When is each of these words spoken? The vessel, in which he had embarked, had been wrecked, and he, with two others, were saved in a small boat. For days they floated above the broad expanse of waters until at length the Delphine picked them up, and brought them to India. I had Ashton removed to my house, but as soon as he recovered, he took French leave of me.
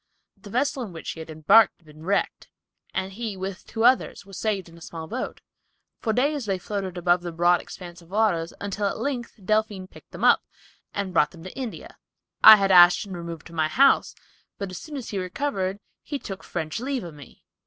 The 0.35 0.49
vessel, 0.49 0.81
in 0.81 0.93
which 0.93 1.11
he 1.11 1.19
had 1.19 1.29
embarked, 1.29 1.77
had 1.77 1.85
been 1.85 2.01
wrecked, 2.03 2.49
and 2.91 3.13
he, 3.13 3.37
with 3.37 3.67
two 3.67 3.83
others, 3.83 4.25
were 4.25 4.33
saved 4.33 4.67
in 4.67 4.75
a 4.75 4.81
small 4.81 5.05
boat. 5.05 5.41
For 5.99 6.11
days 6.11 6.47
they 6.47 6.57
floated 6.57 6.97
above 6.97 7.21
the 7.21 7.31
broad 7.31 7.61
expanse 7.61 8.01
of 8.01 8.09
waters 8.09 8.51
until 8.59 8.87
at 8.87 8.97
length 8.97 9.35
the 9.35 9.43
Delphine 9.43 9.85
picked 9.85 10.09
them 10.09 10.23
up, 10.23 10.41
and 10.91 11.13
brought 11.13 11.29
them 11.29 11.43
to 11.43 11.55
India. 11.55 11.99
I 12.43 12.55
had 12.55 12.71
Ashton 12.71 13.13
removed 13.15 13.45
to 13.45 13.53
my 13.53 13.67
house, 13.67 14.15
but 14.57 14.71
as 14.71 14.79
soon 14.79 14.97
as 14.97 15.09
he 15.09 15.19
recovered, 15.19 15.79
he 16.01 16.17
took 16.17 16.43
French 16.43 16.79
leave 16.79 17.03
of 17.03 17.13
me. 17.13 17.43